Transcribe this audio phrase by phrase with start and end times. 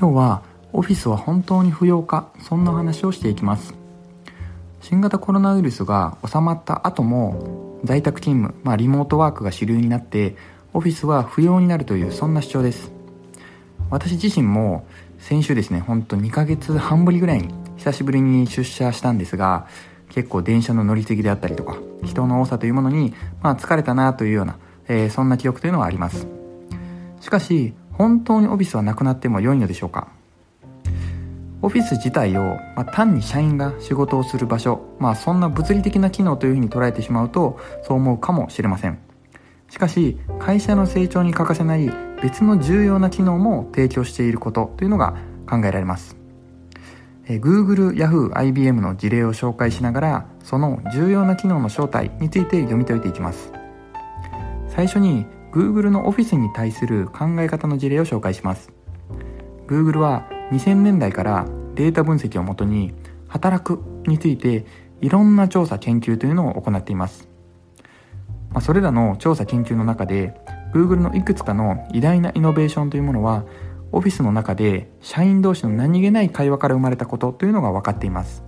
[0.00, 3.74] 今日はオフィスは本当に不要かそんな話をしていきます。
[4.80, 10.36] 新型コロナウイルスが収まった後も在宅勤務、まあ、リモートワークが主流になって
[10.72, 12.90] オフィスは不要になるというそんな主張です。
[13.90, 14.86] 私自身も
[15.18, 19.66] 先週ですねほんと2ヶ月半ぶりぐらいに久しぶりに出社したんですが
[20.08, 23.12] 結構電車の乗り継ぎであったりとか人の多さというものに、
[23.42, 24.56] まあ、疲れたなというような、
[24.88, 26.26] えー、そんな記憶というのはあります。
[27.20, 30.08] しかし本当にオフィスはなくなっても良いのでしょうか？
[31.60, 38.98] オフィス自体を、まあ、単に社員が仕事をする場所、まあ、そんな物理的な機能というふうに捉えてしまうとそう思うかもしれません。
[39.68, 41.90] しかし会社の成長に欠かせない
[42.22, 46.16] 別の重要な機能も提供していることというのが考えられます。
[47.26, 53.52] Google、Yahoo、IBM の事例を紹介しながらその重要な機能の正体について読み解いていきます。
[54.68, 58.72] 最初に Google のオフィスに対する考え方の事例を紹介します。
[59.66, 62.92] Google は2000年代からデータ分析をもとに
[63.28, 64.66] 働くについて
[65.00, 67.28] いろんな調査研究というのを行っています、
[68.50, 70.34] まあ、それらの調査研究の中で
[70.74, 73.44] Google のいくつかの偉大なイノベーションというものは
[73.92, 78.44] オフィスの中で社員同士の何気ない会話から生まれたことというのが分かっています。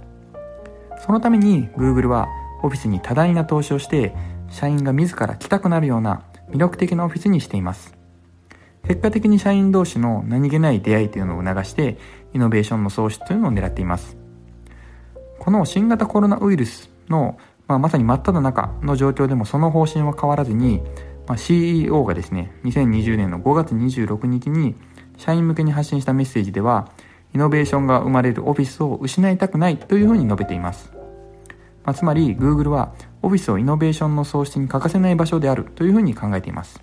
[1.05, 2.29] そのために Google は
[2.63, 4.15] オフィスに多大な投資をして
[4.49, 7.97] 社員が自ら来たくなるような魅力的なオフィスにしています。
[8.87, 11.99] 結果的に社員同士の何気ない出会いというのを促して
[12.35, 14.17] イノベーションの創出というのを狙っています。
[15.39, 20.81] この新型コロナウイルスの、まあ、まさに真っ只中の状況でもその方針は変わらずに、
[21.27, 24.77] まあ、CEO がですね2020年の5月26日に
[25.17, 26.93] 社員向けに発信したメッセージでは
[27.35, 30.93] イノベーションが生まれるオフィスを失いたくないというふうに述べています、
[31.85, 36.81] まあ、つまり Google はオフィスをイノベーションの創出に欠かせない場所であるというふうに考えています。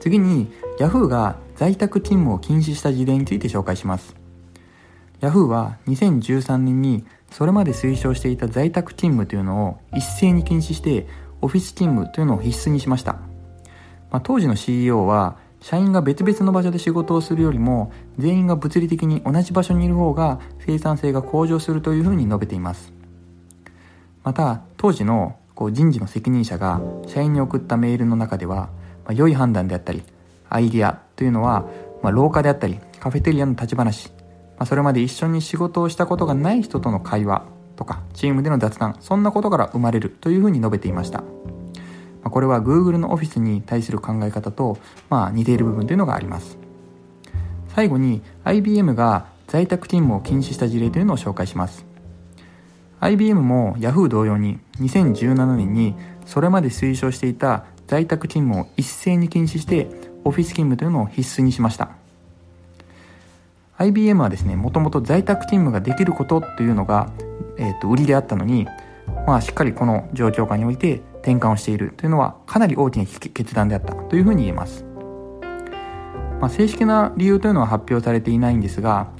[0.00, 4.14] 次に Yahoo が在宅勤務を禁止した事例について紹介します。
[5.20, 11.06] Yahoo は2013年にそれまで推奨していた在宅勤務というのを一斉に禁止して
[11.40, 13.14] オフィス勤務というのを必須にしました、
[14.10, 22.95] まあ、当時の CEO は社員が別々の場所で仕事をするよりも全員が物理的に同じ場所にいる方が生産性が向上するというふうに述べています。
[24.26, 28.68] また当時のこう人事の責任者が社員に送ったメールの中では
[29.06, 30.02] まあ、良い判断であったり
[30.48, 31.64] アイディアというのは、
[32.02, 34.14] まあ、廊下であったりカフェテリアの立ち話、ま
[34.58, 41.26] あ、それまで一緒に仕事をしたことがない人との会話とかチームでの雑談そんなことから生まれるというふうに述べていました、ま
[42.24, 44.78] あ、これは Google のオフィスに対する考え方と、
[45.08, 46.58] まあ、似ている部分というのがあります。
[47.68, 51.85] 最後に IBM が在宅勤務を禁止した事例というのを紹介します。
[53.00, 59.88] IBM も Yahoo 同様に2017年にそれまで推奨していた在宅勤務を一斉に禁止して
[60.24, 61.90] オフィス勤務というのを必須にしました。
[63.78, 67.12] IBM はですねもともと在宅勤務ができることというのが、
[67.58, 68.66] えー、と売りであったのに、
[69.26, 74.84] まあ、しっかりこの状況下において転換をしているというのはかなり大きな決断であったというふうに言えます、
[76.40, 79.10] まあ、正式な理由というのは発表されていないんですが、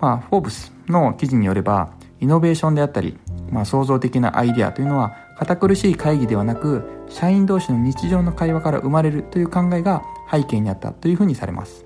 [0.00, 1.92] まあ、フォーブスの記事によれば
[2.24, 3.18] イノベーションであったり、
[3.50, 10.02] まあ、創造的なアイデアというのは堅苦しい会議ではなく社員同士の日常の会話から生まれるという考えが
[10.32, 11.84] 背景にあったというふうにされます、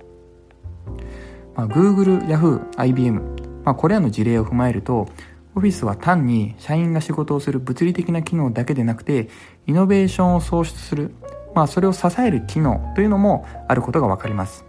[1.56, 3.20] まあ、Google、Yahoo、IBM、
[3.64, 5.08] まあ、これらの事例を踏まえると
[5.56, 9.28] オフィスは単に社員が仕事をする物理的な機能だけでなくて
[9.66, 11.10] イノベーションを創出する、
[11.52, 14.67] まあ、それを支える機能というのもあることが分かります。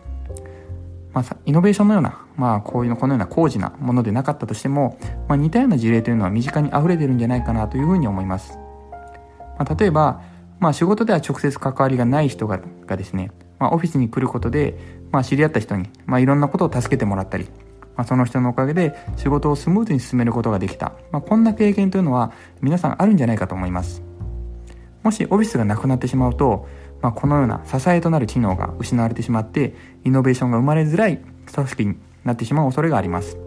[1.19, 4.97] まあ、イノベーションのような、まあ、こういうの、このような高次なものでなかったとしても、
[5.27, 8.57] まあ、似たような事例というのは身近に溢れてるんじゃないかなというふうに思います。
[9.57, 10.21] まあ、例えば、
[10.59, 14.77] まあ、仕事では直接関わりがない人ががですね、まあ、オフィスに来ることで、
[15.11, 17.49] まあ、知り合った人に、まあ、いろんなことを助けてもらったり、
[17.97, 22.31] まあ、その人のおかげで仕事をスムーズに進めることができた、まあ、こんな経験というのは
[22.61, 24.09] 皆さんあるんじゃないかと思います
[25.03, 26.67] もしオフィスがなくなってしまうと、
[27.01, 31.19] まあ、このような支えとなる機能が失われてしまってイノベーションが生まれづらい
[31.53, 33.37] 組織になってしまう恐れがあります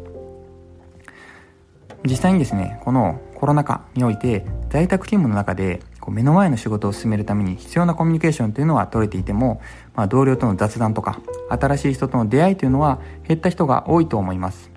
[2.05, 9.61] 実際にですねこのコロナ禍において在宅勤務の中でこう目の前の仕事を進めるために必要なコミュニケーションというのは取れていても、
[9.95, 14.71] まあ、同僚との雑談とか新しい人との出会いというのは減った人が多いと思います。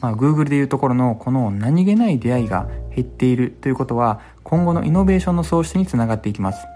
[0.00, 6.66] まあ、Google でいうところのこの何気ない出会いが減っているということは今後のイノベーションの創出につながっていきます。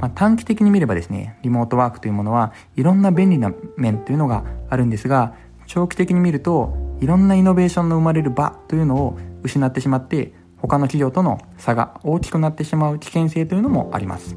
[0.00, 5.34] まあ、短期的に見ればですね、リモートワークというものはいろんな便利な面というのがあるんですが、
[5.66, 14.36] 長期的に見るといろんなイノベーションの生まれる場というのを失ってしまって他の企業との差が大きくなってしまう危険性というのもあります。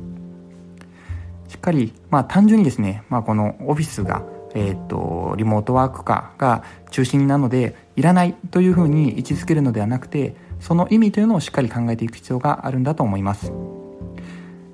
[1.48, 4.24] しっかり、まあ、単純にですね、まあ、このオフィスが
[4.54, 13.52] えー、っとリモートワーク化が中心なのでいらないというふうに位置づけるのではなくてその意味というのをしっかり考えていく必要があるんだと思います、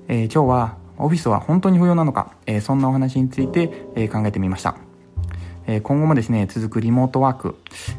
[0.08, 4.76] えー、今日はオフィスは本当に不要なのか、えー、そんなお話について、え考えてみました。
[5.66, 7.56] え今後もですね続くリモートワーク、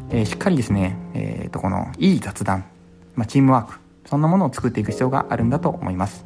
[0.09, 2.65] えしっかりですね、えー、とこのいい雑談、
[3.15, 6.25] まあ、チームワークそんなものを作っていく必要があるんだと思います、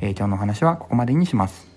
[0.00, 1.69] え今日のお話はここまでにします。